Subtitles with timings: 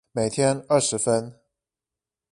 [0.13, 1.35] 每天二十分